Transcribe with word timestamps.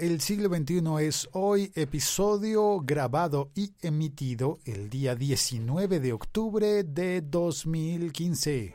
El 0.00 0.22
siglo 0.22 0.48
XXI 0.48 0.80
es 1.06 1.28
hoy 1.32 1.72
episodio 1.74 2.80
grabado 2.80 3.50
y 3.54 3.74
emitido 3.82 4.58
el 4.64 4.88
día 4.88 5.14
19 5.14 6.00
de 6.00 6.14
octubre 6.14 6.84
de 6.84 7.20
2015. 7.20 8.74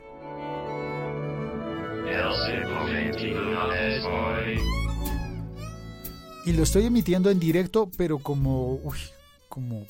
Y 6.44 6.52
lo 6.52 6.62
estoy 6.62 6.84
emitiendo 6.84 7.28
en 7.28 7.40
directo, 7.40 7.90
pero 7.96 8.20
como, 8.20 8.74
uy, 8.74 8.98
como 9.48 9.84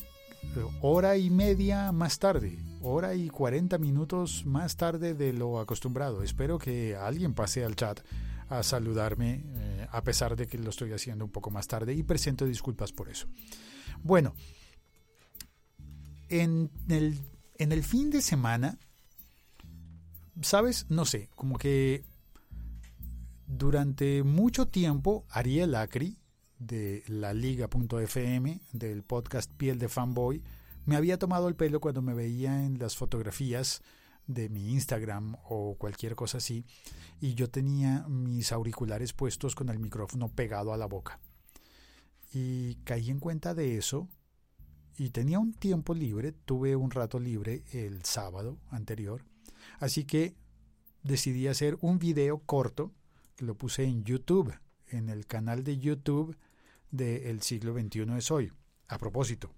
hora 0.81 1.19
y 1.19 1.29
media 1.29 1.93
más 1.93 2.19
tarde, 2.19 2.57
hora 2.81 3.15
y 3.15 3.29
40 3.29 3.77
minutos 3.77 4.47
más 4.47 4.79
tarde 4.79 5.13
de 5.13 5.35
lo 5.35 5.61
acostumbrado. 5.61 6.23
Espero 6.23 6.59
que 6.59 6.97
alguien 6.97 7.35
pase 7.35 7.63
al 7.63 7.77
chat 7.77 8.01
a 8.49 8.63
saludarme, 8.63 9.43
eh, 9.45 9.87
a 9.91 10.03
pesar 10.03 10.37
de 10.37 10.47
que 10.47 10.59
lo 10.59 10.71
estoy 10.71 10.93
haciendo 10.93 11.25
un 11.25 11.31
poco 11.31 11.51
más 11.51 11.67
tarde 11.67 11.95
y 11.95 12.03
presento 12.03 12.47
disculpas 12.47 12.93
por 12.93 13.09
eso. 13.09 13.27
Bueno, 14.03 14.35
en 16.29 16.71
el, 16.89 17.19
en 17.59 17.73
el 17.73 17.83
fin 17.83 18.11
de 18.11 18.23
semana, 18.23 18.79
¿sabes? 20.43 20.87
No 20.89 21.05
sé, 21.05 21.29
como 21.35 21.59
que 21.59 22.05
durante 23.47 24.23
mucho 24.23 24.67
tiempo 24.67 25.25
Ariel 25.31 25.75
Acri 25.75 26.19
de 26.59 27.05
la 27.07 27.35
liga.fm 27.35 28.61
del 28.73 29.03
podcast 29.03 29.51
Piel 29.53 29.79
de 29.79 29.89
Fanboy 29.89 30.43
me 30.85 30.97
había 30.97 31.19
tomado 31.19 31.49
el 31.49 31.57
pelo 31.57 31.81
cuando 31.81 32.01
me 32.01 32.15
veía 32.15 32.65
en 32.65 32.79
las 32.79 32.97
fotografías 32.97 33.83
de 34.27 34.49
mi 34.49 34.73
Instagram 34.73 35.37
o 35.49 35.77
cualquier 35.79 36.15
cosa 36.15 36.39
así 36.39 36.65
y 37.21 37.35
yo 37.35 37.49
tenía 37.49 38.07
mis 38.09 38.53
auriculares 38.53 39.13
puestos 39.13 39.55
con 39.55 39.69
el 39.69 39.79
micrófono 39.79 40.29
pegado 40.29 40.73
a 40.73 40.77
la 40.77 40.87
boca. 40.87 41.21
Y 42.33 42.77
caí 42.85 43.11
en 43.11 43.21
cuenta 43.21 43.55
de 43.55 43.77
eso 43.77 44.09
y 44.99 45.11
tenía 45.11 45.39
un 45.39 45.53
tiempo 45.53 45.95
libre, 45.95 46.33
tuve 46.33 46.75
un 46.77 46.91
rato 46.91 47.19
libre 47.19 47.65
el 47.73 48.05
sábado 48.05 48.59
anterior, 48.71 49.25
así 49.79 50.05
que 50.05 50.35
decidí 51.03 51.47
hacer 51.47 51.79
un 51.81 51.99
video 51.99 52.39
corto 52.39 52.93
que 53.37 53.45
lo 53.45 53.55
puse 53.57 53.85
en 53.85 54.05
YouTube, 54.05 54.55
en 54.89 55.09
el 55.09 55.27
canal 55.27 55.63
de 55.63 55.79
YouTube 55.79 56.37
de 56.91 57.37
siglo 57.43 57.75
XXI 57.75 58.17
es 58.17 58.31
hoy. 58.31 58.53
A 58.89 58.99
propósito, 58.99 59.51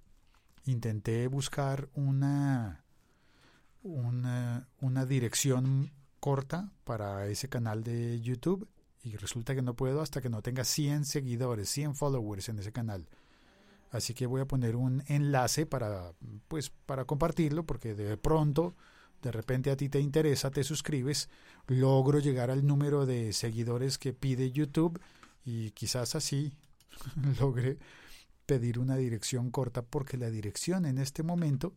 intenté 0.65 1.27
buscar 1.29 1.89
una, 1.95 2.85
una, 3.83 4.69
una 4.81 5.07
dirección 5.07 5.91
corta 6.21 6.73
para 6.85 7.27
ese 7.27 7.49
canal 7.49 7.83
de 7.85 8.21
YouTube 8.21 8.69
y 9.03 9.17
resulta 9.17 9.55
que 9.55 9.63
no 9.63 9.75
puedo 9.75 10.03
hasta 10.03 10.21
que 10.21 10.29
no 10.29 10.43
tenga 10.43 10.65
100 10.65 11.05
seguidores, 11.05 11.69
100 11.71 11.95
followers 11.95 12.49
en 12.49 12.59
ese 12.59 12.73
canal. 12.73 13.09
Así 13.91 14.13
que 14.13 14.27
voy 14.27 14.41
a 14.41 14.47
poner 14.47 14.77
un 14.77 15.03
enlace 15.07 15.65
para 15.65 16.13
pues 16.49 16.71
para 16.71 17.07
compartirlo 17.07 17.65
porque 17.65 17.95
de 17.95 18.17
pronto 18.19 18.75
de 19.23 19.33
repente 19.33 19.71
a 19.71 19.77
ti 19.77 19.89
te 19.89 20.01
interesa, 20.01 20.51
te 20.51 20.63
suscribes, 20.63 21.29
logro 21.67 22.19
llegar 22.19 22.51
al 22.51 22.67
número 22.67 23.07
de 23.07 23.33
seguidores 23.33 23.99
que 23.99 24.13
pide 24.13 24.53
YouTube 24.53 25.01
y 25.45 25.71
quizás 25.71 26.15
así 26.15 26.53
logre 27.41 27.79
pedir 28.47 28.79
una 28.79 28.97
dirección 28.97 29.51
corta 29.51 29.83
porque 29.83 30.17
la 30.17 30.31
dirección 30.31 30.87
en 30.87 30.99
este 30.99 31.23
momento 31.23 31.75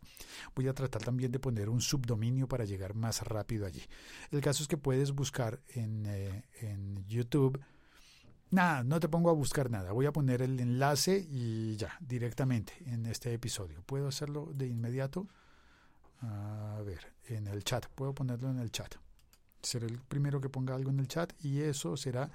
Voy 0.57 0.67
a 0.67 0.75
tratar 0.75 1.03
también 1.03 1.31
de 1.31 1.39
poner 1.39 1.69
un 1.69 1.81
subdominio 1.81 2.49
para 2.49 2.65
llegar 2.65 2.95
más 2.95 3.23
rápido 3.23 3.67
allí. 3.67 3.83
El 4.33 4.41
caso 4.41 4.65
es 4.65 4.69
que 4.69 4.77
puedes 4.77 5.13
buscar 5.13 5.61
en, 5.69 6.07
eh, 6.07 6.43
en 6.61 7.07
YouTube 7.07 7.61
Nada, 8.51 8.83
no 8.83 8.99
te 8.99 9.09
pongo 9.09 9.31
a 9.31 9.33
buscar 9.33 9.71
nada. 9.71 9.93
Voy 9.93 10.07
a 10.07 10.13
poner 10.13 10.43
el 10.43 10.59
enlace 10.59 11.25
y 11.31 11.77
ya, 11.77 11.97
directamente 12.01 12.73
en 12.87 13.07
este 13.07 13.33
episodio. 13.33 13.83
¿Puedo 13.83 14.09
hacerlo 14.09 14.51
de 14.53 14.67
inmediato? 14.67 15.29
A 16.23 16.81
ver, 16.85 17.13
en 17.29 17.47
el 17.47 17.63
chat. 17.63 17.87
Puedo 17.95 18.13
ponerlo 18.13 18.51
en 18.51 18.59
el 18.59 18.73
chat. 18.73 18.97
Seré 19.63 19.87
el 19.87 20.01
primero 20.01 20.41
que 20.41 20.49
ponga 20.49 20.75
algo 20.75 20.91
en 20.91 20.99
el 20.99 21.07
chat 21.07 21.33
y 21.45 21.61
eso 21.61 21.97
será 21.97 22.29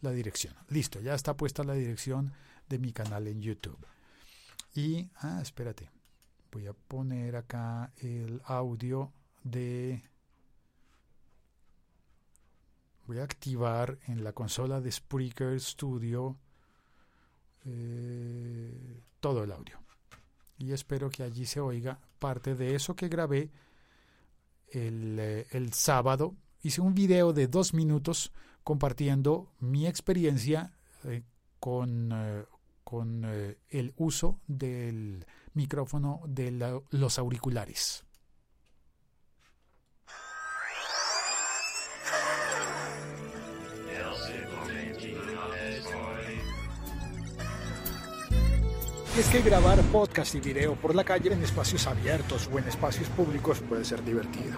la 0.00 0.10
dirección. 0.12 0.54
Listo, 0.68 1.00
ya 1.00 1.14
está 1.14 1.36
puesta 1.36 1.62
la 1.64 1.74
dirección 1.74 2.32
de 2.68 2.78
mi 2.78 2.92
canal 2.92 3.26
en 3.26 3.42
YouTube. 3.42 3.78
Y, 4.74 5.10
ah, 5.16 5.40
espérate. 5.42 5.90
Voy 6.50 6.66
a 6.66 6.72
poner 6.72 7.36
acá 7.36 7.92
el 7.98 8.40
audio 8.46 9.12
de 9.42 10.02
voy 13.08 13.20
a 13.20 13.24
activar 13.24 13.98
en 14.06 14.22
la 14.22 14.34
consola 14.34 14.82
de 14.82 14.92
Spreaker 14.92 15.58
Studio 15.58 16.36
eh, 17.64 19.00
todo 19.18 19.42
el 19.42 19.50
audio. 19.50 19.80
Y 20.58 20.72
espero 20.72 21.08
que 21.08 21.22
allí 21.22 21.46
se 21.46 21.58
oiga 21.58 21.98
parte 22.18 22.54
de 22.54 22.74
eso 22.74 22.94
que 22.94 23.08
grabé 23.08 23.50
el, 24.70 25.18
eh, 25.18 25.46
el 25.52 25.72
sábado. 25.72 26.34
Hice 26.62 26.82
un 26.82 26.94
video 26.94 27.32
de 27.32 27.46
dos 27.46 27.72
minutos 27.72 28.30
compartiendo 28.62 29.52
mi 29.58 29.86
experiencia 29.86 30.74
eh, 31.04 31.22
con, 31.58 32.12
con 32.84 33.24
el 33.70 33.94
uso 33.96 34.38
del 34.46 35.24
micrófono 35.54 36.20
de 36.26 36.82
los 36.90 37.18
auriculares. 37.18 38.04
Es 49.18 49.26
que 49.30 49.42
grabar 49.42 49.80
podcast 49.90 50.36
y 50.36 50.40
video 50.40 50.76
por 50.76 50.94
la 50.94 51.02
calle 51.02 51.32
en 51.32 51.42
espacios 51.42 51.88
abiertos 51.88 52.48
o 52.52 52.58
en 52.60 52.68
espacios 52.68 53.08
públicos 53.08 53.58
puede 53.68 53.84
ser 53.84 54.04
divertido. 54.04 54.56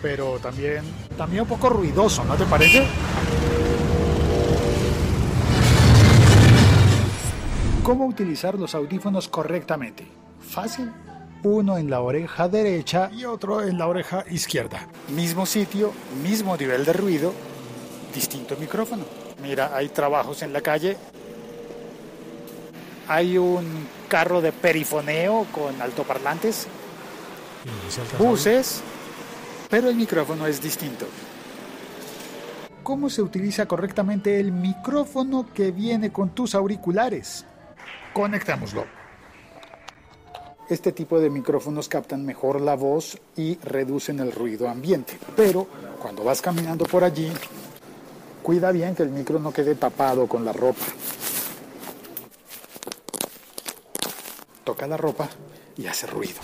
Pero 0.00 0.38
también, 0.38 0.84
también 1.18 1.42
un 1.42 1.48
poco 1.48 1.70
ruidoso, 1.70 2.24
¿no 2.24 2.36
te 2.36 2.44
parece? 2.44 2.86
¿Cómo 7.82 8.06
utilizar 8.06 8.56
los 8.56 8.76
audífonos 8.76 9.26
correctamente? 9.26 10.06
Fácil. 10.40 10.92
Uno 11.42 11.76
en 11.76 11.90
la 11.90 12.00
oreja 12.00 12.48
derecha 12.48 13.10
y 13.12 13.24
otro 13.24 13.60
en 13.60 13.76
la 13.76 13.88
oreja 13.88 14.24
izquierda. 14.30 14.86
Mismo 15.08 15.46
sitio, 15.46 15.92
mismo 16.22 16.56
nivel 16.56 16.84
de 16.84 16.92
ruido, 16.92 17.32
distinto 18.14 18.56
micrófono. 18.56 19.02
Mira, 19.42 19.74
hay 19.74 19.88
trabajos 19.88 20.42
en 20.42 20.52
la 20.52 20.60
calle 20.60 20.96
hay 23.10 23.36
un 23.36 23.88
carro 24.08 24.40
de 24.40 24.52
perifoneo 24.52 25.44
con 25.50 25.82
altoparlantes, 25.82 26.68
buses, 28.20 28.82
pero 29.68 29.88
el 29.88 29.96
micrófono 29.96 30.46
es 30.46 30.62
distinto. 30.62 31.06
¿Cómo 32.84 33.10
se 33.10 33.20
utiliza 33.20 33.66
correctamente 33.66 34.38
el 34.38 34.52
micrófono 34.52 35.48
que 35.52 35.72
viene 35.72 36.12
con 36.12 36.30
tus 36.30 36.54
auriculares? 36.54 37.44
Conectámoslo. 38.14 38.84
Este 40.68 40.92
tipo 40.92 41.18
de 41.18 41.30
micrófonos 41.30 41.88
captan 41.88 42.24
mejor 42.24 42.60
la 42.60 42.76
voz 42.76 43.18
y 43.36 43.56
reducen 43.56 44.20
el 44.20 44.30
ruido 44.30 44.68
ambiente. 44.68 45.18
Pero 45.34 45.66
cuando 46.00 46.22
vas 46.22 46.40
caminando 46.40 46.84
por 46.84 47.02
allí, 47.02 47.28
cuida 48.40 48.70
bien 48.70 48.94
que 48.94 49.02
el 49.02 49.08
micro 49.08 49.40
no 49.40 49.52
quede 49.52 49.74
tapado 49.74 50.28
con 50.28 50.44
la 50.44 50.52
ropa. 50.52 50.84
Toca 54.70 54.86
la 54.86 54.96
ropa 54.96 55.28
y 55.76 55.88
hace 55.88 56.06
ruido. 56.06 56.36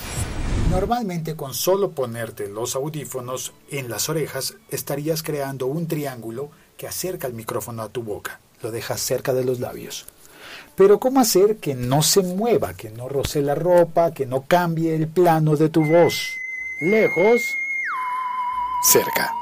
Normalmente 0.72 1.36
con 1.36 1.54
solo 1.54 1.92
ponerte 1.92 2.48
los 2.48 2.74
audífonos 2.74 3.52
en 3.70 3.88
las 3.88 4.08
orejas 4.08 4.54
estarías 4.68 5.22
creando 5.22 5.66
un 5.66 5.86
triángulo 5.86 6.50
que 6.76 6.88
acerca 6.88 7.28
el 7.28 7.34
micrófono 7.34 7.82
a 7.82 7.88
tu 7.88 8.02
boca, 8.02 8.40
lo 8.62 8.72
dejas 8.72 9.00
cerca 9.00 9.32
de 9.32 9.44
los 9.44 9.60
labios. 9.60 10.06
Pero 10.74 10.98
¿cómo 10.98 11.20
hacer 11.20 11.58
que 11.58 11.76
no 11.76 12.02
se 12.02 12.22
mueva, 12.22 12.74
que 12.74 12.90
no 12.90 13.08
roce 13.08 13.42
la 13.42 13.54
ropa, 13.54 14.12
que 14.12 14.26
no 14.26 14.42
cambie 14.48 14.96
el 14.96 15.06
plano 15.06 15.54
de 15.54 15.68
tu 15.68 15.84
voz? 15.84 16.36
Lejos, 16.80 17.40
cerca. 18.82 19.32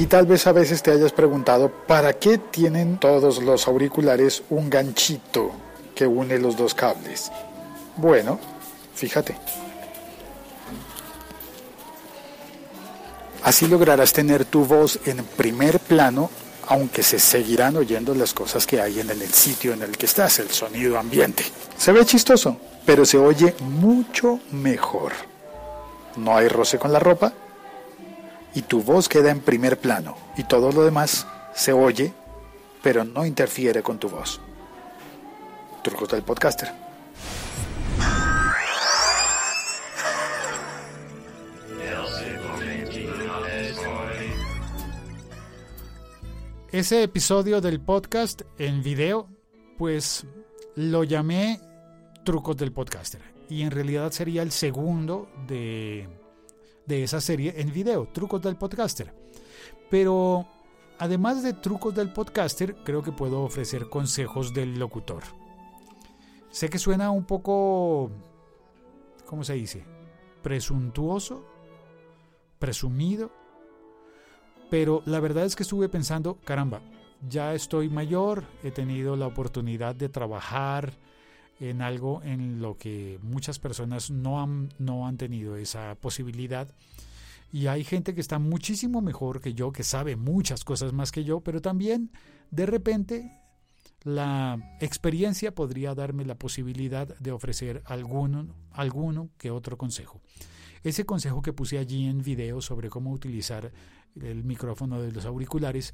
Y 0.00 0.06
tal 0.06 0.24
vez 0.24 0.46
a 0.46 0.52
veces 0.52 0.82
te 0.82 0.90
hayas 0.90 1.12
preguntado, 1.12 1.68
¿para 1.68 2.14
qué 2.14 2.38
tienen 2.38 2.96
todos 2.96 3.42
los 3.42 3.68
auriculares 3.68 4.42
un 4.48 4.70
ganchito 4.70 5.50
que 5.94 6.06
une 6.06 6.38
los 6.38 6.56
dos 6.56 6.72
cables? 6.72 7.30
Bueno, 7.98 8.40
fíjate. 8.94 9.36
Así 13.42 13.68
lograrás 13.68 14.14
tener 14.14 14.46
tu 14.46 14.64
voz 14.64 14.98
en 15.04 15.22
primer 15.22 15.78
plano, 15.78 16.30
aunque 16.68 17.02
se 17.02 17.18
seguirán 17.18 17.76
oyendo 17.76 18.14
las 18.14 18.32
cosas 18.32 18.66
que 18.66 18.80
hay 18.80 19.00
en 19.00 19.10
el 19.10 19.20
sitio 19.34 19.74
en 19.74 19.82
el 19.82 19.98
que 19.98 20.06
estás, 20.06 20.38
el 20.38 20.48
sonido 20.48 20.98
ambiente. 20.98 21.44
Se 21.76 21.92
ve 21.92 22.06
chistoso, 22.06 22.56
pero 22.86 23.04
se 23.04 23.18
oye 23.18 23.54
mucho 23.60 24.40
mejor. 24.50 25.12
No 26.16 26.38
hay 26.38 26.48
roce 26.48 26.78
con 26.78 26.90
la 26.90 27.00
ropa 27.00 27.34
y 28.54 28.62
tu 28.62 28.82
voz 28.82 29.08
queda 29.08 29.30
en 29.30 29.40
primer 29.40 29.78
plano 29.78 30.16
y 30.36 30.44
todo 30.44 30.72
lo 30.72 30.84
demás 30.84 31.26
se 31.54 31.72
oye, 31.72 32.12
pero 32.82 33.04
no 33.04 33.26
interfiere 33.26 33.82
con 33.82 33.98
tu 33.98 34.08
voz. 34.08 34.40
Trucos 35.82 36.08
del 36.08 36.22
podcaster. 36.22 36.72
Ese 46.72 47.02
episodio 47.02 47.60
del 47.60 47.80
podcast 47.80 48.42
en 48.56 48.80
video, 48.80 49.28
pues 49.76 50.24
lo 50.76 51.02
llamé 51.02 51.60
Trucos 52.24 52.56
del 52.56 52.70
Podcaster. 52.70 53.20
Y 53.48 53.62
en 53.62 53.72
realidad 53.72 54.12
sería 54.12 54.42
el 54.42 54.52
segundo 54.52 55.28
de, 55.48 56.08
de 56.90 57.04
esa 57.04 57.20
serie 57.20 57.54
en 57.56 57.72
video, 57.72 58.08
Trucos 58.08 58.42
del 58.42 58.56
Podcaster. 58.56 59.14
Pero 59.88 60.46
además 60.98 61.40
de 61.42 61.52
Trucos 61.52 61.94
del 61.94 62.12
Podcaster, 62.12 62.74
creo 62.84 63.00
que 63.00 63.12
puedo 63.12 63.42
ofrecer 63.42 63.88
consejos 63.88 64.52
del 64.52 64.76
locutor. 64.76 65.22
Sé 66.50 66.68
que 66.68 66.80
suena 66.80 67.12
un 67.12 67.24
poco, 67.24 68.10
¿cómo 69.24 69.44
se 69.44 69.54
dice? 69.54 69.84
Presuntuoso, 70.42 71.44
presumido, 72.58 73.30
pero 74.68 75.02
la 75.06 75.20
verdad 75.20 75.44
es 75.44 75.54
que 75.54 75.62
estuve 75.62 75.88
pensando, 75.88 76.38
caramba, 76.44 76.82
ya 77.28 77.54
estoy 77.54 77.88
mayor, 77.88 78.42
he 78.64 78.72
tenido 78.72 79.14
la 79.14 79.28
oportunidad 79.28 79.94
de 79.94 80.08
trabajar 80.08 80.98
en 81.60 81.82
algo 81.82 82.22
en 82.22 82.60
lo 82.60 82.76
que 82.76 83.18
muchas 83.22 83.58
personas 83.58 84.10
no 84.10 84.42
han, 84.42 84.70
no 84.78 85.06
han 85.06 85.18
tenido 85.18 85.56
esa 85.56 85.94
posibilidad. 85.94 86.74
Y 87.52 87.66
hay 87.66 87.84
gente 87.84 88.14
que 88.14 88.20
está 88.20 88.38
muchísimo 88.38 89.02
mejor 89.02 89.40
que 89.40 89.54
yo, 89.54 89.70
que 89.70 89.82
sabe 89.82 90.16
muchas 90.16 90.64
cosas 90.64 90.92
más 90.92 91.12
que 91.12 91.22
yo, 91.22 91.40
pero 91.40 91.60
también 91.60 92.10
de 92.50 92.64
repente 92.64 93.30
la 94.02 94.76
experiencia 94.80 95.54
podría 95.54 95.94
darme 95.94 96.24
la 96.24 96.36
posibilidad 96.36 97.06
de 97.18 97.32
ofrecer 97.32 97.82
alguno, 97.84 98.46
alguno 98.72 99.28
que 99.36 99.50
otro 99.50 99.76
consejo. 99.76 100.22
Ese 100.82 101.04
consejo 101.04 101.42
que 101.42 101.52
puse 101.52 101.76
allí 101.76 102.06
en 102.06 102.22
video 102.22 102.62
sobre 102.62 102.88
cómo 102.88 103.10
utilizar 103.12 103.70
el 104.18 104.44
micrófono 104.44 105.02
de 105.02 105.12
los 105.12 105.26
auriculares, 105.26 105.92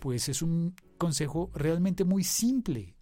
pues 0.00 0.28
es 0.28 0.42
un 0.42 0.74
consejo 0.98 1.50
realmente 1.54 2.04
muy 2.04 2.24
simple 2.24 2.96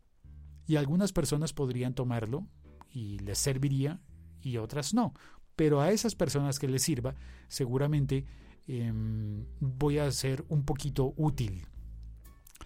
y 0.69 0.77
algunas 0.77 1.13
personas 1.13 1.55
podrían 1.55 1.95
tomarlo 1.95 2.47
y 2.93 3.19
les 3.21 3.39
serviría 3.39 4.01
y 4.43 4.59
otras 4.59 4.93
no. 4.93 5.15
Pero 5.57 5.81
a 5.81 5.91
esas 5.91 6.15
personas 6.15 6.59
que 6.59 6.69
les 6.69 6.83
sirva, 6.83 7.17
seguramente 7.49 8.27
em, 8.69 9.47
voy 9.61 9.99
a 9.99 10.13
ser 10.13 10.45
un 10.51 10.65
poquito 10.65 11.15
útil. 11.17 11.67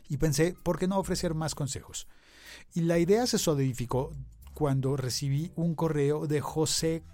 Y 0.09 0.17
pensé, 0.17 0.57
¿por 0.65 0.81
qué 0.81 0.89
no 0.89 0.99
ofrecer 0.99 1.33
más 1.35 1.55
consejos? 1.55 2.09
Y 2.75 2.81
la 2.81 2.99
idea 2.99 3.25
se 3.27 3.39
solidificó 3.39 4.11
cuando 4.53 4.97
recibí 4.97 5.53
un 5.55 5.77
correo 5.77 6.27
de 6.27 6.41
José 6.41 7.05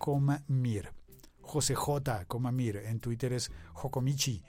Mir. 0.48 0.92
José 1.42 1.74
J. 1.74 2.26
Mir, 2.50 2.76
en 2.78 2.98
Twitter 2.98 3.34
es 3.34 3.52
Jokomichi. 3.74 4.42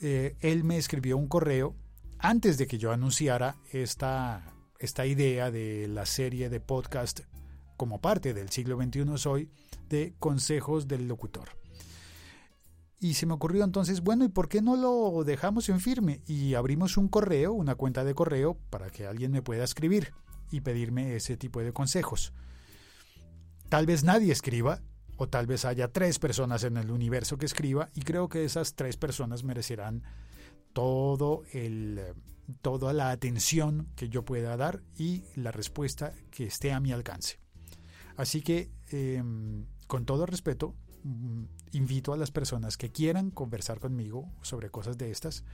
Eh, 0.00 0.36
él 0.40 0.64
me 0.64 0.78
escribió 0.78 1.18
un 1.18 1.28
correo 1.28 1.76
antes 2.18 2.56
de 2.56 2.66
que 2.66 2.78
yo 2.78 2.92
anunciara 2.92 3.56
esta 3.72 4.54
esta 4.80 5.04
idea 5.04 5.50
de 5.50 5.86
la 5.88 6.06
serie 6.06 6.48
de 6.48 6.58
podcast 6.58 7.20
como 7.76 8.00
parte 8.00 8.32
del 8.32 8.48
siglo 8.48 8.78
XXI 8.82 9.04
soy 9.16 9.50
de 9.90 10.14
consejos 10.18 10.88
del 10.88 11.06
locutor. 11.06 11.50
Y 12.98 13.14
se 13.14 13.26
me 13.26 13.34
ocurrió 13.34 13.64
entonces, 13.64 14.00
bueno, 14.00 14.24
¿y 14.24 14.28
por 14.28 14.48
qué 14.48 14.62
no 14.62 14.76
lo 14.76 15.22
dejamos 15.24 15.68
en 15.68 15.80
firme? 15.80 16.22
Y 16.26 16.54
abrimos 16.54 16.96
un 16.96 17.08
correo, 17.08 17.52
una 17.52 17.74
cuenta 17.74 18.04
de 18.04 18.14
correo, 18.14 18.58
para 18.70 18.90
que 18.90 19.06
alguien 19.06 19.32
me 19.32 19.42
pueda 19.42 19.64
escribir 19.64 20.12
y 20.50 20.62
pedirme 20.62 21.14
ese 21.14 21.36
tipo 21.36 21.60
de 21.60 21.72
consejos. 21.72 22.32
Tal 23.68 23.86
vez 23.86 24.02
nadie 24.02 24.32
escriba, 24.32 24.80
o 25.16 25.28
tal 25.28 25.46
vez 25.46 25.66
haya 25.66 25.88
tres 25.88 26.18
personas 26.18 26.64
en 26.64 26.78
el 26.78 26.90
universo 26.90 27.36
que 27.36 27.46
escriba, 27.46 27.90
y 27.94 28.00
creo 28.00 28.28
que 28.28 28.44
esas 28.44 28.74
tres 28.74 28.96
personas 28.96 29.44
merecerán 29.44 30.02
todo 30.80 31.44
el 31.52 32.00
toda 32.62 32.94
la 32.94 33.10
atención 33.10 33.88
que 33.96 34.08
yo 34.08 34.24
pueda 34.24 34.56
dar 34.56 34.82
y 34.96 35.24
la 35.36 35.52
respuesta 35.52 36.14
que 36.30 36.46
esté 36.46 36.72
a 36.72 36.80
mi 36.80 36.90
alcance. 36.90 37.38
Así 38.16 38.40
que, 38.40 38.70
em, 38.88 39.66
con 39.86 40.06
todo 40.06 40.24
respeto, 40.24 40.74
mm, 41.04 41.44
invito 41.72 42.14
a 42.14 42.16
las 42.16 42.30
personas 42.30 42.78
que 42.78 42.90
quieran 42.90 43.30
conversar 43.30 43.78
conmigo 43.78 44.32
sobre 44.40 44.70
cosas 44.70 44.96
de 44.96 45.10
estas 45.10 45.44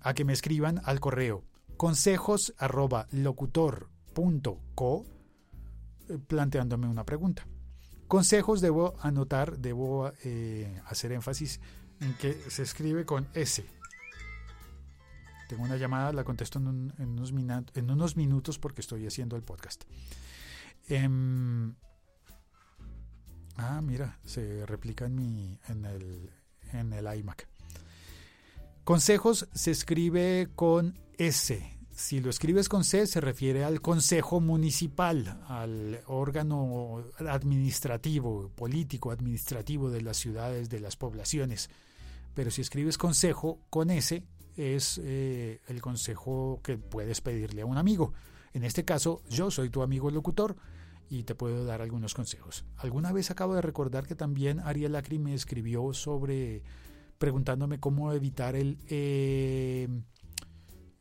a 0.00 0.12
que 0.12 0.26
me 0.26 0.34
escriban 0.34 0.82
al 0.84 1.00
correo 1.00 1.42
consejos 1.78 2.52
eh, 6.08 6.18
planteándome 6.26 6.88
una 6.88 7.04
pregunta. 7.04 7.46
Consejos 8.06 8.60
debo 8.60 8.96
anotar, 9.00 9.58
debo 9.58 10.12
eh, 10.24 10.78
hacer 10.86 11.12
énfasis 11.12 11.58
en 12.00 12.14
que 12.14 12.34
se 12.50 12.62
escribe 12.62 13.04
con 13.04 13.26
S, 13.34 13.64
tengo 15.48 15.62
una 15.62 15.76
llamada, 15.76 16.12
la 16.12 16.24
contesto 16.24 16.58
en, 16.58 16.66
unos, 16.98 17.32
en 17.74 17.90
unos, 17.90 18.16
minutos 18.16 18.58
porque 18.58 18.80
estoy 18.80 19.06
haciendo 19.06 19.36
el 19.36 19.42
podcast. 19.42 19.84
Em, 20.88 21.74
ah, 23.56 23.80
mira, 23.82 24.18
se 24.24 24.64
replica 24.66 25.06
en, 25.06 25.14
mi, 25.14 25.58
en, 25.68 25.84
el, 25.84 26.30
en 26.72 26.92
el 26.92 27.18
iMac. 27.18 27.48
Consejos 28.84 29.48
se 29.52 29.72
escribe 29.72 30.48
con 30.54 30.98
S. 31.18 31.76
Si 31.90 32.20
lo 32.20 32.30
escribes 32.30 32.68
con 32.68 32.84
C, 32.84 33.06
se 33.06 33.20
refiere 33.20 33.64
al 33.64 33.80
Consejo 33.80 34.38
Municipal, 34.38 35.42
al 35.48 36.02
órgano 36.06 37.02
administrativo, 37.18 38.50
político, 38.54 39.10
administrativo 39.10 39.90
de 39.90 40.02
las 40.02 40.18
ciudades, 40.18 40.68
de 40.68 40.80
las 40.80 40.94
poblaciones. 40.94 41.70
Pero 42.34 42.50
si 42.50 42.60
escribes 42.60 42.98
consejo 42.98 43.58
con 43.70 43.90
S, 43.90 44.22
es 44.56 45.00
eh, 45.02 45.60
el 45.68 45.80
consejo 45.80 46.60
que 46.62 46.78
puedes 46.78 47.20
pedirle 47.20 47.62
a 47.62 47.66
un 47.66 47.78
amigo. 47.78 48.12
En 48.52 48.64
este 48.64 48.84
caso, 48.84 49.22
yo 49.28 49.50
soy 49.50 49.70
tu 49.70 49.82
amigo 49.82 50.10
locutor 50.10 50.56
y 51.08 51.22
te 51.22 51.34
puedo 51.34 51.64
dar 51.64 51.82
algunos 51.82 52.14
consejos. 52.14 52.64
Alguna 52.76 53.12
vez 53.12 53.30
acabo 53.30 53.54
de 53.54 53.62
recordar 53.62 54.06
que 54.06 54.14
también 54.14 54.60
Ariel 54.60 54.92
Lacri 54.92 55.18
me 55.18 55.34
escribió 55.34 55.92
sobre 55.92 56.62
preguntándome 57.18 57.80
cómo 57.80 58.12
evitar 58.12 58.56
el 58.56 58.78
eh, 58.88 59.88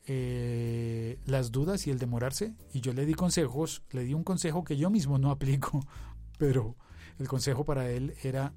eh, 0.07 1.19
las 1.25 1.51
dudas 1.51 1.87
y 1.87 1.91
el 1.91 1.97
demorarse 1.97 2.53
y 2.71 2.81
yo 2.81 2.93
le 2.93 3.05
di 3.05 3.15
consejos, 3.15 3.81
le 3.89 4.03
di 4.03 4.13
un 4.13 4.23
consejo 4.23 4.63
que 4.63 4.77
yo 4.77 4.89
mismo 4.89 5.17
no 5.17 5.31
aplico, 5.31 5.85
pero 6.37 6.75
el 7.17 7.27
consejo 7.27 7.65
para 7.65 7.89
él 7.89 8.13
era 8.21 8.53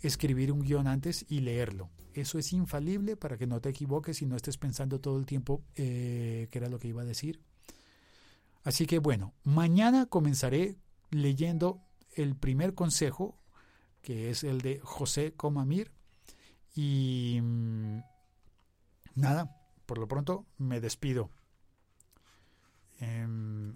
escribir 0.00 0.52
un 0.52 0.60
guion 0.60 0.86
antes 0.86 1.24
y 1.28 1.40
leerlo. 1.40 1.88
Eso 2.14 2.38
es 2.38 2.52
infalible 2.52 3.16
para 3.16 3.36
que 3.36 3.46
no 3.46 3.60
te 3.60 3.70
equivoques 3.70 4.22
y 4.22 4.26
no 4.26 4.36
estés 4.36 4.56
pensando 4.56 5.00
todo 5.00 5.18
el 5.18 5.26
tiempo 5.26 5.64
eh, 5.74 6.48
qué 6.50 6.58
era 6.58 6.68
lo 6.68 6.78
que 6.78 6.88
iba 6.88 7.02
a 7.02 7.06
decir. 7.06 7.40
Así 8.62 8.86
que 8.86 8.98
bueno, 8.98 9.34
mañana 9.42 10.06
comenzaré 10.06 10.78
leyendo 11.10 11.82
el 12.12 12.36
primer 12.36 12.74
consejo, 12.74 13.38
que 14.00 14.30
es 14.30 14.44
el 14.44 14.60
de 14.60 14.80
José 14.82 15.34
Comamir. 15.34 15.90
Y 16.74 17.40
mm, 17.42 17.98
nada, 19.16 19.56
por 19.84 19.98
lo 19.98 20.08
pronto 20.08 20.46
me 20.56 20.80
despido. 20.80 21.30
Em, 23.00 23.74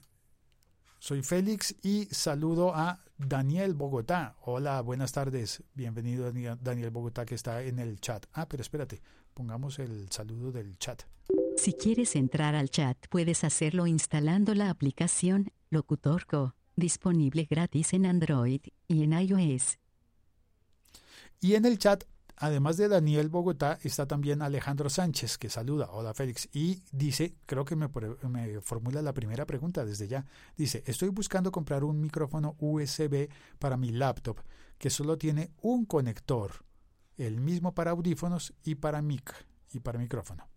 soy 0.99 1.23
Félix 1.23 1.75
y 1.83 2.07
saludo 2.07 2.75
a 2.75 3.00
Daniel 3.17 3.75
Bogotá. 3.75 4.37
Hola, 4.43 4.81
buenas 4.81 5.12
tardes. 5.12 5.62
Bienvenido 5.75 6.33
Daniel 6.61 6.90
Bogotá 6.90 7.25
que 7.25 7.35
está 7.35 7.62
en 7.62 7.78
el 7.78 8.00
chat. 8.00 8.26
Ah, 8.33 8.49
pero 8.49 8.62
espérate, 8.62 9.00
pongamos 9.35 9.78
el 9.78 10.11
saludo 10.11 10.52
del 10.52 10.78
chat. 10.78 11.02
Si 11.57 11.73
quieres 11.73 12.17
entrar 12.17 12.55
al 12.55 12.71
chat, 12.71 12.97
puedes 13.11 13.45
hacerlo 13.45 13.87
instalando 13.87 14.55
la 14.55 14.71
aplicación 14.71 15.52
Locutorco, 15.71 16.55
disponible 16.76 17.47
gratis 17.49 17.93
en 17.93 18.07
Android 18.07 18.61
y 18.87 19.02
en 19.02 19.12
iOS. 19.12 19.78
Y 21.40 21.55
en 21.55 21.64
el 21.67 21.78
chat 21.78 22.05
además 22.40 22.76
de 22.76 22.88
Daniel 22.88 23.28
Bogotá, 23.28 23.78
está 23.83 24.07
también 24.07 24.42
Alejandro 24.42 24.90
Sánchez, 24.90 25.38
que 25.38 25.50
saluda. 25.50 25.88
Hola 25.90 26.14
Félix. 26.14 26.49
Y 26.52 26.83
dice, 26.92 27.35
creo 27.47 27.64
que 27.64 27.76
me, 27.76 27.88
me, 28.28 28.61
formula 28.61 29.02
la 29.02 29.12
primera 29.12 29.47
pregunta 29.47 29.85
desde 29.85 30.09
ya. 30.09 30.25
Dice, 30.57 30.83
estoy 30.87 31.09
buscando 31.09 31.52
comprar 31.52 31.85
un 31.85 32.00
micrófono 32.00 32.57
USB 32.59 33.28
para 33.59 33.76
mi 33.76 33.90
laptop, 33.90 34.38
que 34.78 34.90
solo 34.90 35.18
tiene 35.18 35.50
un 35.61 35.85
conector, 35.85 36.64
el 37.16 37.40
mismo 37.40 37.75
para 37.75 37.90
audífonos 37.90 38.54
y 38.64 38.76
para 38.76 39.02
mic 39.02 39.35
y 39.73 39.80
para 39.80 39.99
micrófono. 39.99 40.49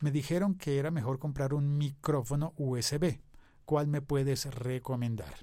Me 0.00 0.10
dijeron 0.10 0.54
que 0.54 0.78
era 0.78 0.90
mejor 0.90 1.18
comprar 1.18 1.52
un 1.52 1.76
micrófono 1.76 2.54
USB. 2.56 3.20
¿Cuál 3.66 3.86
me 3.86 4.00
puedes 4.00 4.46
recomendar? 4.46 5.34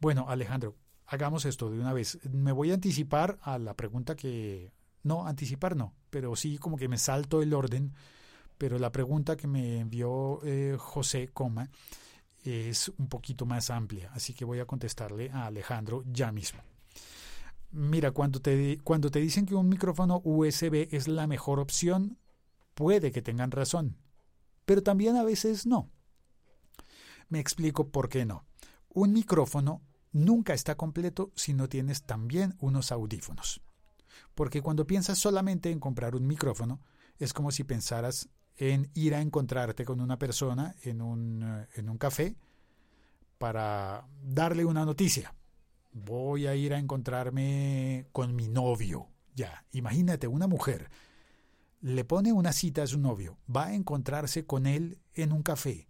Bueno, 0.00 0.26
Alejandro, 0.28 0.76
hagamos 1.06 1.44
esto 1.44 1.70
de 1.70 1.78
una 1.78 1.92
vez. 1.92 2.18
Me 2.30 2.52
voy 2.52 2.70
a 2.70 2.74
anticipar 2.74 3.38
a 3.42 3.58
la 3.58 3.74
pregunta 3.74 4.16
que... 4.16 4.72
No, 5.02 5.26
anticipar 5.26 5.76
no, 5.76 5.94
pero 6.10 6.36
sí 6.36 6.58
como 6.58 6.76
que 6.76 6.88
me 6.88 6.98
salto 6.98 7.42
el 7.42 7.54
orden. 7.54 7.94
Pero 8.58 8.78
la 8.78 8.90
pregunta 8.90 9.36
que 9.36 9.46
me 9.46 9.78
envió 9.78 10.40
eh, 10.44 10.76
José 10.78 11.28
Coma 11.28 11.70
es 12.44 12.90
un 12.98 13.08
poquito 13.08 13.46
más 13.46 13.70
amplia, 13.70 14.10
así 14.12 14.32
que 14.34 14.44
voy 14.44 14.58
a 14.58 14.66
contestarle 14.66 15.30
a 15.30 15.46
Alejandro 15.46 16.02
ya 16.06 16.32
mismo. 16.32 16.60
Mira, 17.70 18.12
cuando 18.12 18.40
te, 18.40 18.78
cuando 18.82 19.10
te 19.10 19.20
dicen 19.20 19.44
que 19.44 19.54
un 19.54 19.68
micrófono 19.68 20.22
USB 20.24 20.88
es 20.90 21.06
la 21.06 21.26
mejor 21.26 21.60
opción, 21.60 22.18
puede 22.74 23.12
que 23.12 23.22
tengan 23.22 23.50
razón, 23.50 23.98
pero 24.64 24.82
también 24.82 25.16
a 25.16 25.24
veces 25.24 25.66
no. 25.66 25.90
Me 27.28 27.40
explico 27.40 27.88
por 27.88 28.08
qué 28.08 28.24
no. 28.24 28.46
Un 28.88 29.12
micrófono 29.12 29.82
nunca 30.12 30.54
está 30.54 30.76
completo 30.76 31.30
si 31.34 31.52
no 31.52 31.68
tienes 31.68 32.04
también 32.04 32.56
unos 32.58 32.90
audífonos. 32.90 33.60
Porque 34.34 34.62
cuando 34.62 34.86
piensas 34.86 35.18
solamente 35.18 35.70
en 35.70 35.80
comprar 35.80 36.14
un 36.14 36.26
micrófono, 36.26 36.80
es 37.18 37.32
como 37.32 37.50
si 37.50 37.64
pensaras 37.64 38.28
en 38.56 38.90
ir 38.94 39.14
a 39.14 39.20
encontrarte 39.20 39.84
con 39.84 40.00
una 40.00 40.18
persona 40.18 40.74
en 40.82 41.00
un, 41.00 41.42
eh, 41.42 41.68
en 41.74 41.88
un 41.88 41.98
café 41.98 42.36
para 43.38 44.08
darle 44.22 44.64
una 44.64 44.84
noticia. 44.84 45.34
Voy 45.92 46.46
a 46.46 46.54
ir 46.54 46.74
a 46.74 46.78
encontrarme 46.78 48.06
con 48.12 48.34
mi 48.34 48.48
novio. 48.48 49.08
Ya, 49.34 49.64
imagínate 49.72 50.26
una 50.26 50.46
mujer. 50.46 50.90
Le 51.80 52.04
pone 52.04 52.32
una 52.32 52.52
cita 52.52 52.82
a 52.82 52.86
su 52.86 52.98
novio. 52.98 53.38
Va 53.54 53.66
a 53.66 53.74
encontrarse 53.74 54.44
con 54.44 54.66
él 54.66 54.98
en 55.14 55.32
un 55.32 55.42
café. 55.42 55.88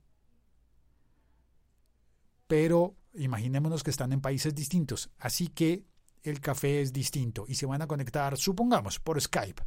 Pero 2.46 2.96
imaginémonos 3.14 3.82
que 3.82 3.90
están 3.90 4.12
en 4.12 4.20
países 4.20 4.54
distintos, 4.54 5.10
así 5.18 5.48
que 5.48 5.84
el 6.28 6.40
café 6.40 6.80
es 6.80 6.92
distinto 6.92 7.44
y 7.48 7.54
se 7.54 7.66
van 7.66 7.82
a 7.82 7.86
conectar, 7.86 8.36
supongamos, 8.36 9.00
por 9.00 9.20
Skype. 9.20 9.62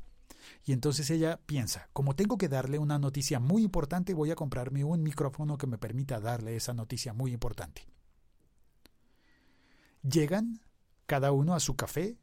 Y 0.64 0.74
entonces 0.74 1.10
ella 1.10 1.40
piensa, 1.46 1.90
como 1.94 2.16
tengo 2.16 2.38
que 2.38 2.50
darle 2.50 2.80
una 2.80 3.00
noticia 3.00 3.40
muy 3.40 3.64
importante, 3.64 4.14
voy 4.14 4.32
a 4.32 4.36
comprarme 4.36 4.84
un 4.84 5.04
micrófono 5.04 5.58
que 5.58 5.68
me 5.68 5.78
permita 5.78 6.20
darle 6.20 6.56
esa 6.56 6.74
noticia 6.74 7.14
muy 7.14 7.32
importante. 7.32 7.88
Llegan 10.04 10.62
cada 11.06 11.32
uno 11.32 11.54
a 11.54 11.60
su 11.60 11.76
café, 11.76 12.18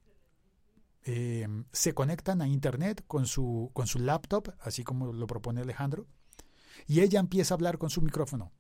em, 1.02 1.64
se 1.72 1.94
conectan 1.94 2.42
a 2.42 2.48
Internet 2.48 3.04
con 3.06 3.26
su, 3.26 3.70
con 3.72 3.86
su 3.86 3.98
laptop, 3.98 4.54
así 4.60 4.84
como 4.84 5.12
lo 5.12 5.26
propone 5.26 5.60
Alejandro, 5.60 6.06
y 6.86 7.00
ella 7.00 7.20
empieza 7.20 7.54
a 7.54 7.56
hablar 7.56 7.78
con 7.78 7.90
su 7.90 8.02
micrófono 8.02 8.52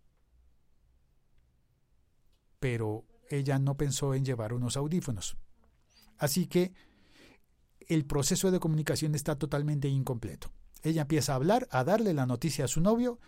pero 2.60 3.04
ella 3.30 3.58
no 3.58 3.76
pensó 3.76 4.14
en 4.14 4.24
llevar 4.24 4.52
unos 4.52 4.76
audífonos. 4.76 5.36
Así 6.18 6.46
que 6.46 6.72
el 7.80 8.04
proceso 8.04 8.50
de 8.50 8.60
comunicación 8.60 9.14
está 9.14 9.36
totalmente 9.36 9.88
incompleto. 9.88 10.52
Ella 10.82 11.02
empieza 11.02 11.32
a 11.32 11.36
hablar, 11.36 11.66
a 11.70 11.84
darle 11.84 12.12
la 12.14 12.26
noticia 12.26 12.66
a 12.66 12.68
su 12.68 12.80
novio 12.80 13.18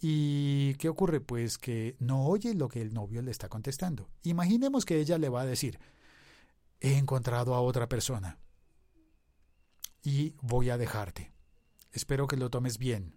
y 0.00 0.74
¿qué 0.74 0.88
ocurre? 0.88 1.20
Pues 1.20 1.58
que 1.58 1.96
no 1.98 2.26
oye 2.26 2.54
lo 2.54 2.68
que 2.68 2.82
el 2.82 2.94
novio 2.94 3.22
le 3.22 3.30
está 3.30 3.48
contestando. 3.48 4.08
Imaginemos 4.22 4.84
que 4.84 5.00
ella 5.00 5.18
le 5.18 5.28
va 5.28 5.42
a 5.42 5.46
decir, 5.46 5.78
he 6.80 6.96
encontrado 6.96 7.54
a 7.54 7.60
otra 7.60 7.88
persona 7.88 8.38
y 10.02 10.34
voy 10.40 10.70
a 10.70 10.78
dejarte. 10.78 11.32
Espero 11.92 12.26
que 12.26 12.36
lo 12.36 12.50
tomes 12.50 12.78
bien. 12.78 13.16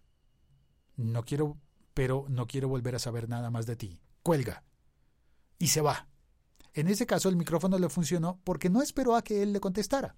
No 0.96 1.24
quiero, 1.24 1.58
pero 1.94 2.25
no 2.30 2.48
quiero 2.48 2.68
volver 2.68 2.96
a 2.96 3.00
saber 3.00 3.30
nada 3.30 3.50
más 3.50 3.66
de 3.66 3.75
ti. 3.75 4.00
Cuelga 4.22 4.63
y 5.60 5.68
se 5.68 5.82
va. 5.82 6.08
En 6.74 6.88
ese 6.88 7.06
caso 7.06 7.30
el 7.30 7.36
micrófono 7.36 7.77
le 7.77 7.89
funcionó 7.89 8.39
porque 8.44 8.70
no 8.70 8.82
esperó 8.82 9.15
a 9.15 9.24
que 9.24 9.44
él 9.44 9.53
le 9.53 9.60
contestara. 9.60 10.15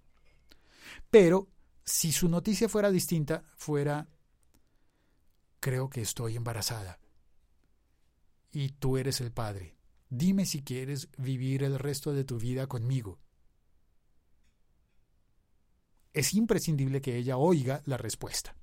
Pero 1.10 1.50
si 1.84 2.12
su 2.12 2.30
noticia 2.30 2.70
fuera 2.70 2.92
distinta, 2.92 3.44
fuera, 3.56 4.08
creo 5.60 5.90
que 5.90 6.02
estoy 6.02 6.36
embarazada. 6.36 7.00
Y 8.52 8.70
tú 8.70 8.98
eres 8.98 9.20
el 9.20 9.32
padre. 9.32 9.76
Dime 10.10 10.46
si 10.46 10.64
quieres 10.64 11.10
vivir 11.18 11.64
el 11.64 11.78
resto 11.78 12.14
de 12.14 12.24
tu 12.24 12.38
vida 12.38 12.68
conmigo. 12.68 13.20
Es 16.14 16.34
imprescindible 16.34 17.02
que 17.02 17.18
ella 17.18 17.36
oiga 17.38 17.82
la 17.86 17.98
respuesta. 17.98 18.56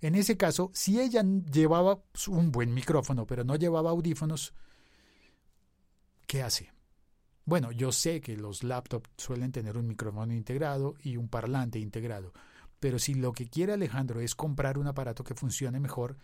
En 0.00 0.14
ese 0.14 0.36
caso, 0.36 0.70
si 0.72 1.00
ella 1.00 1.22
llevaba 1.22 2.02
un 2.28 2.50
buen 2.50 2.72
micrófono, 2.72 3.26
pero 3.26 3.44
no 3.44 3.56
llevaba 3.56 3.90
audífonos, 3.90 4.54
¿Qué 6.28 6.42
hace? 6.42 6.70
Bueno, 7.48 7.72
yo 7.72 7.92
sé 7.92 8.20
que 8.20 8.36
los 8.36 8.62
laptops 8.62 9.08
suelen 9.16 9.52
tener 9.52 9.78
un 9.78 9.86
micrófono 9.86 10.34
integrado 10.34 10.96
y 11.02 11.16
un 11.16 11.28
parlante 11.28 11.78
integrado, 11.78 12.34
pero 12.78 12.98
si 12.98 13.14
lo 13.14 13.32
que 13.32 13.48
quiere 13.48 13.72
Alejandro 13.72 14.20
es 14.20 14.34
comprar 14.34 14.76
un 14.76 14.86
aparato 14.86 15.24
que 15.24 15.34
funcione 15.34 15.80
mejor 15.80 16.18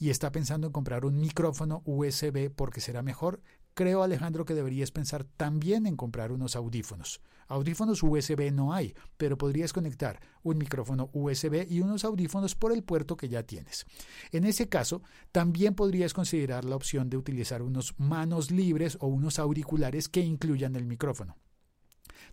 y 0.00 0.08
está 0.08 0.32
pensando 0.32 0.66
en 0.66 0.72
comprar 0.72 1.04
un 1.04 1.20
micrófono 1.20 1.82
USB 1.84 2.50
porque 2.50 2.80
será 2.80 3.02
mejor, 3.02 3.42
creo 3.74 4.02
Alejandro 4.02 4.46
que 4.46 4.54
deberías 4.54 4.90
pensar 4.90 5.24
también 5.24 5.86
en 5.86 5.94
comprar 5.94 6.32
unos 6.32 6.56
audífonos. 6.56 7.20
Audífonos 7.48 8.02
USB 8.02 8.50
no 8.50 8.72
hay, 8.72 8.94
pero 9.18 9.36
podrías 9.36 9.74
conectar 9.74 10.18
un 10.42 10.56
micrófono 10.56 11.10
USB 11.12 11.66
y 11.68 11.82
unos 11.82 12.04
audífonos 12.04 12.54
por 12.54 12.72
el 12.72 12.82
puerto 12.82 13.16
que 13.16 13.28
ya 13.28 13.42
tienes. 13.42 13.84
En 14.32 14.44
ese 14.44 14.68
caso, 14.68 15.02
también 15.32 15.74
podrías 15.74 16.14
considerar 16.14 16.64
la 16.64 16.76
opción 16.76 17.10
de 17.10 17.18
utilizar 17.18 17.60
unos 17.60 17.94
manos 17.98 18.50
libres 18.50 18.96
o 19.00 19.06
unos 19.06 19.38
auriculares 19.38 20.08
que 20.08 20.20
incluyan 20.20 20.76
el 20.76 20.86
micrófono 20.86 21.36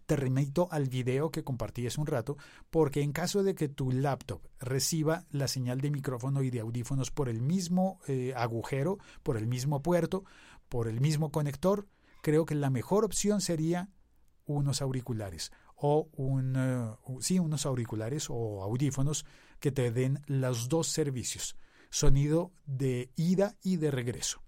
te 0.08 0.16
remito 0.16 0.70
al 0.72 0.88
video 0.88 1.30
que 1.32 1.44
compartí 1.44 1.86
hace 1.86 2.00
un 2.00 2.08
rato, 2.08 2.38
porque 2.72 3.02
en 3.02 3.12
caso 3.12 3.44
de 3.44 3.54
que 3.54 3.68
tu 3.68 3.92
laptop 3.92 4.42
reciba 4.58 5.26
la 5.30 5.50
señal 5.50 5.82
de 5.82 5.92
micrófono 5.92 6.42
y 6.42 6.50
de 6.50 6.62
audífonos 6.62 7.12
por 7.12 7.28
el 7.30 7.42
mismo 7.42 8.00
eh, 8.08 8.34
agujero, 8.36 8.98
por 9.22 9.38
el 9.38 9.48
mismo 9.48 9.84
puerto, 9.84 10.24
por 10.70 10.88
el 10.88 11.02
mismo 11.02 11.30
conector, 11.30 11.88
creo 12.24 12.46
que 12.46 12.56
la 12.56 12.70
mejor 12.70 13.04
opción 13.04 13.42
sería 13.42 13.90
unos 14.46 14.82
auriculares 14.82 15.52
o 15.76 16.08
un, 16.14 16.56
eh, 16.58 16.96
sí, 17.20 17.38
unos 17.38 17.66
auriculares 17.66 18.28
o 18.30 18.64
audífonos 18.64 19.26
que 19.60 19.74
te 19.74 19.92
den 19.92 20.22
los 20.26 20.70
dos 20.70 20.88
servicios, 20.88 21.58
sonido 21.90 22.54
de 22.66 23.12
ida 23.18 23.58
y 23.62 23.76
de 23.76 23.92
regreso. 23.92 24.47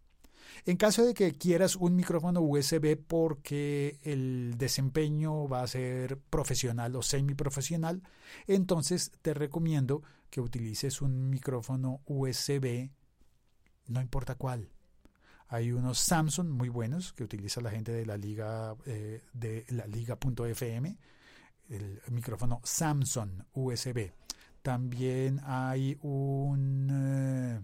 En 0.66 0.78
caso 0.78 1.06
de 1.06 1.14
que 1.14 1.34
quieras 1.34 1.76
un 1.76 1.96
micrófono 1.96 2.42
USB 2.42 2.98
porque 2.98 4.00
el 4.04 4.56
desempeño 4.58 5.48
va 5.48 5.62
a 5.62 5.68
ser 5.68 6.18
profesional 6.18 6.96
o 6.96 7.02
semiprofesional, 7.02 8.02
entonces 8.48 9.12
te 9.22 9.34
recomiendo 9.34 10.04
que 10.30 10.42
utilices 10.42 11.02
un 11.02 11.30
micrófono 11.30 12.02
USB, 12.06 12.90
no 13.88 14.02
importa 14.02 14.36
cuál, 14.36 14.70
hay 15.48 15.72
unos 15.72 15.98
Samsung 15.98 16.50
muy 16.50 16.70
buenos 16.70 17.14
que 17.14 17.24
utiliza 17.24 17.62
la 17.62 17.72
gente 17.72 17.92
de 17.92 18.06
la 18.06 18.18
liga 18.18 18.76
eh, 18.86 19.24
de 19.34 19.66
la 19.70 19.88
liga.fm, 19.88 20.98
el 21.70 22.02
micrófono 22.12 22.62
Samsung 22.64 23.44
USB. 23.54 24.12
También 24.62 25.42
hay 25.44 25.98
un 26.02 26.90
eh, 26.92 27.62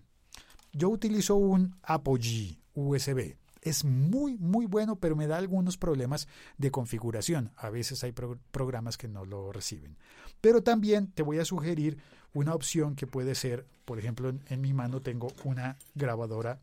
yo 0.74 0.90
utilizo 0.90 1.36
un 1.36 1.76
Apogee 1.84 2.58
USB. 2.76 3.38
Es 3.62 3.84
muy, 3.84 4.38
muy 4.38 4.68
bueno, 4.68 4.98
pero 4.98 5.16
me 5.16 5.26
da 5.26 5.38
algunos 5.38 5.78
problemas 5.78 6.28
de 6.58 6.70
configuración. 6.70 7.52
A 7.58 7.72
veces 7.72 8.04
hay 8.04 8.14
programas 8.52 8.98
que 8.98 9.08
no 9.08 9.26
lo 9.26 9.52
reciben. 9.52 9.98
Pero 10.40 10.62
también 10.62 11.12
te 11.12 11.24
voy 11.24 11.40
a 11.40 11.46
sugerir 11.46 11.98
una 12.34 12.54
opción 12.54 12.96
que 12.96 13.08
puede 13.08 13.34
ser, 13.34 13.66
por 13.86 13.98
ejemplo, 13.98 14.32
en 14.48 14.62
mi 14.62 14.74
mano 14.74 15.02
tengo 15.02 15.30
una 15.44 15.78
grabadora 15.96 16.60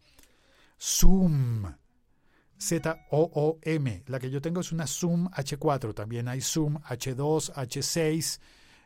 Zoom. 0.81 1.65
Z-O-O-M. 2.59 4.05
La 4.07 4.21
que 4.21 4.31
yo 4.31 4.41
tengo 4.41 4.61
es 4.61 4.71
una 4.71 4.87
Zoom 4.87 5.29
H4. 5.31 5.95
También 5.95 6.29
hay 6.29 6.41
Zoom 6.41 6.77
H2, 6.83 7.53
H6 7.55 8.39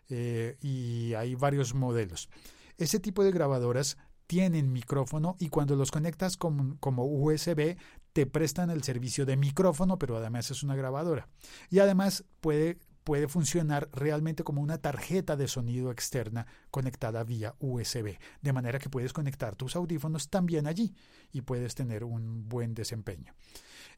eh, 0.08 0.56
y 0.62 1.12
hay 1.12 1.34
varios 1.34 1.74
modelos. 1.74 2.30
Ese 2.78 3.00
tipo 3.00 3.22
de 3.22 3.32
grabadoras 3.32 3.98
tienen 4.26 4.72
micrófono 4.72 5.36
y 5.38 5.48
cuando 5.48 5.76
los 5.76 5.90
conectas 5.90 6.36
como, 6.36 6.76
como 6.80 7.04
USB 7.04 7.76
te 8.12 8.26
prestan 8.26 8.70
el 8.70 8.82
servicio 8.82 9.26
de 9.26 9.36
micrófono, 9.36 9.98
pero 9.98 10.16
además 10.16 10.50
es 10.50 10.62
una 10.62 10.74
grabadora. 10.74 11.28
Y 11.70 11.78
además 11.78 12.24
puede 12.40 12.78
puede 13.06 13.28
funcionar 13.28 13.88
realmente 13.92 14.42
como 14.42 14.60
una 14.60 14.78
tarjeta 14.78 15.36
de 15.36 15.46
sonido 15.46 15.92
externa 15.92 16.44
conectada 16.72 17.22
vía 17.22 17.54
USB, 17.60 18.18
de 18.42 18.52
manera 18.52 18.80
que 18.80 18.90
puedes 18.90 19.12
conectar 19.12 19.54
tus 19.54 19.76
audífonos 19.76 20.28
también 20.28 20.66
allí 20.66 20.92
y 21.30 21.42
puedes 21.42 21.76
tener 21.76 22.02
un 22.02 22.48
buen 22.48 22.74
desempeño. 22.74 23.32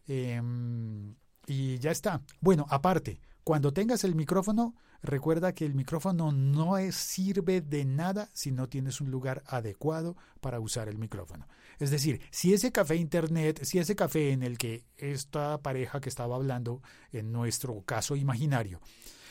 Em, 0.06 1.14
y 1.46 1.78
ya 1.78 1.90
está. 1.90 2.20
Bueno, 2.42 2.66
aparte, 2.68 3.22
cuando 3.48 3.72
tengas 3.72 4.04
el 4.04 4.14
micrófono, 4.14 4.74
recuerda 5.00 5.54
que 5.54 5.64
el 5.64 5.74
micrófono 5.74 6.32
no 6.32 6.74
sirve 6.92 7.62
de 7.62 7.86
nada 7.86 8.28
si 8.34 8.52
no 8.52 8.68
tienes 8.68 9.00
un 9.00 9.10
lugar 9.10 9.42
adecuado 9.46 10.18
para 10.42 10.60
usar 10.60 10.86
el 10.86 10.98
micrófono. 10.98 11.48
Es 11.78 11.90
decir, 11.90 12.20
si 12.30 12.52
ese 12.52 12.72
café 12.72 12.96
internet, 12.96 13.64
si 13.64 13.78
ese 13.78 13.96
café 13.96 14.32
en 14.32 14.42
el 14.42 14.58
que 14.58 14.84
esta 14.98 15.62
pareja 15.62 15.98
que 15.98 16.10
estaba 16.10 16.36
hablando, 16.36 16.82
en 17.10 17.32
nuestro 17.32 17.80
caso 17.86 18.16
imaginario, 18.16 18.82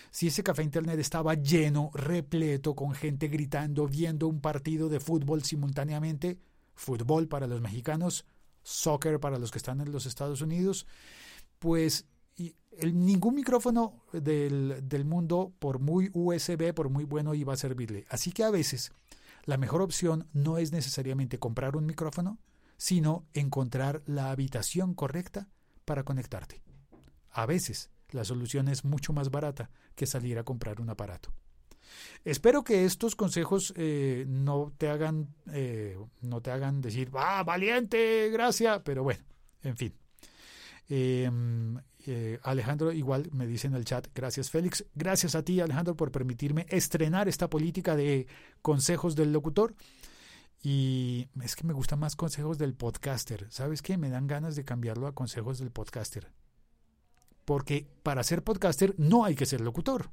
si 0.09 0.29
ese 0.29 0.41
café 0.41 0.63
internet 0.63 0.97
estaba 0.97 1.35
lleno, 1.35 1.91
repleto, 1.93 2.73
con 2.73 2.95
gente 2.95 3.27
gritando, 3.27 3.85
viendo 3.85 4.27
un 4.27 4.41
partido 4.41 4.89
de 4.89 4.99
fútbol 4.99 5.43
simultáneamente, 5.43 6.39
fútbol 6.73 7.27
para 7.27 7.45
los 7.45 7.61
mexicanos, 7.61 8.25
soccer 8.63 9.19
para 9.19 9.37
los 9.37 9.51
que 9.51 9.59
están 9.59 9.79
en 9.79 9.91
los 9.91 10.07
Estados 10.07 10.41
Unidos, 10.41 10.87
pues 11.59 12.07
el, 12.77 13.05
ningún 13.05 13.35
micrófono 13.35 14.03
del, 14.13 14.79
del 14.83 15.05
mundo, 15.05 15.53
por 15.59 15.79
muy 15.79 16.09
USB, 16.13 16.73
por 16.73 16.89
muy 16.89 17.03
bueno, 17.05 17.33
iba 17.33 17.53
a 17.53 17.57
servirle. 17.57 18.05
Así 18.09 18.31
que 18.31 18.43
a 18.43 18.51
veces 18.51 18.91
la 19.45 19.57
mejor 19.57 19.81
opción 19.81 20.27
no 20.33 20.57
es 20.57 20.71
necesariamente 20.71 21.39
comprar 21.39 21.75
un 21.75 21.85
micrófono, 21.85 22.37
sino 22.77 23.25
encontrar 23.33 24.03
la 24.05 24.31
habitación 24.31 24.93
correcta 24.93 25.47
para 25.85 26.03
conectarte. 26.03 26.61
A 27.31 27.45
veces 27.45 27.89
la 28.11 28.23
solución 28.23 28.67
es 28.67 28.85
mucho 28.85 29.13
más 29.13 29.31
barata 29.31 29.69
que 29.95 30.05
salir 30.05 30.37
a 30.37 30.43
comprar 30.43 30.81
un 30.81 30.89
aparato. 30.89 31.33
Espero 32.25 32.63
que 32.63 32.85
estos 32.85 33.15
consejos 33.15 33.73
eh, 33.77 34.25
no 34.27 34.73
te 34.77 34.89
hagan 34.89 35.29
eh, 35.53 35.97
no 36.21 36.41
te 36.41 36.51
hagan 36.51 36.81
decir 36.81 37.09
ah 37.13 37.43
valiente 37.43 38.29
gracias 38.29 38.81
pero 38.83 39.03
bueno 39.03 39.23
en 39.63 39.77
fin 39.77 39.93
em, 40.89 41.77
eh, 42.07 42.39
Alejandro 42.43 42.91
igual 42.91 43.29
me 43.31 43.45
dice 43.45 43.67
en 43.67 43.75
el 43.75 43.85
chat 43.85 44.07
gracias 44.15 44.49
Félix 44.49 44.85
gracias 44.95 45.35
a 45.35 45.43
ti 45.43 45.59
Alejandro 45.59 45.95
por 45.95 46.11
permitirme 46.11 46.65
estrenar 46.69 47.27
esta 47.27 47.49
política 47.49 47.95
de 47.95 48.27
consejos 48.61 49.15
del 49.15 49.31
locutor 49.31 49.75
y 50.63 51.27
es 51.43 51.55
que 51.55 51.65
me 51.65 51.73
gustan 51.73 51.99
más 51.99 52.15
consejos 52.15 52.57
del 52.57 52.73
podcaster 52.73 53.45
sabes 53.51 53.81
qué 53.81 53.97
me 53.97 54.09
dan 54.09 54.25
ganas 54.25 54.55
de 54.55 54.65
cambiarlo 54.65 55.07
a 55.07 55.13
consejos 55.13 55.59
del 55.59 55.69
podcaster 55.69 56.31
porque 57.45 57.87
para 58.03 58.23
ser 58.23 58.43
podcaster 58.43 58.95
no 58.97 59.25
hay 59.25 59.35
que 59.35 59.45
ser 59.45 59.61
locutor 59.61 60.09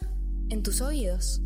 en 0.49 0.63
tus 0.63 0.79
oídos. 0.79 1.41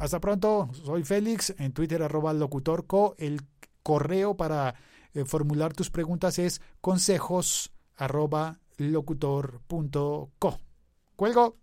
Hasta 0.00 0.20
pronto, 0.20 0.68
soy 0.72 1.04
Félix, 1.04 1.54
en 1.56 1.72
Twitter 1.72 2.02
arroba 2.02 2.32
locutorco. 2.32 3.14
El 3.16 3.42
correo 3.84 4.36
para 4.36 4.74
eh, 5.14 5.24
formular 5.24 5.72
tus 5.72 5.90
preguntas 5.90 6.40
es 6.40 6.60
consejos 6.80 7.70
arroba 7.94 8.58
locutor.co. 8.76 10.65
Cuelgo. 11.16 11.56